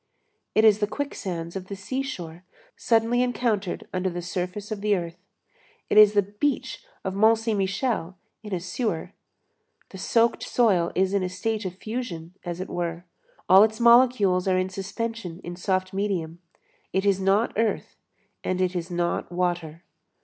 _It 0.55 0.65
is 0.65 0.79
the 0.79 0.87
quicksands 0.87 1.55
of 1.55 1.67
the 1.67 1.75
seashore 1.75 2.43
suddenly 2.75 3.21
encountered 3.21 3.87
under 3.93 4.09
the 4.09 4.23
surface 4.23 4.71
of 4.71 4.81
the 4.81 4.95
earth; 4.95 5.19
it 5.91 5.95
is 5.99 6.13
the 6.13 6.23
beach 6.23 6.83
of 7.03 7.13
Mont 7.13 7.37
Saint 7.37 7.59
Michel 7.59 8.17
in 8.41 8.51
a 8.51 8.59
sewer. 8.59 9.11
The 9.89 9.99
soaked 9.99 10.41
soil 10.41 10.91
is 10.95 11.13
in 11.13 11.21
a 11.21 11.29
state 11.29 11.65
of 11.65 11.75
fusion, 11.75 12.33
as 12.43 12.59
it 12.59 12.67
were; 12.67 13.05
all 13.47 13.61
its 13.61 13.79
molecules 13.79 14.47
are 14.47 14.57
in 14.57 14.69
suspension 14.69 15.39
in 15.43 15.55
soft 15.55 15.93
medium; 15.93 16.39
it 16.91 17.05
is 17.05 17.19
not 17.19 17.53
earth 17.55 17.95
and 18.43 18.59
it 18.59 18.75
is 18.75 18.89
not 18.89 19.31
water. 19.31 19.83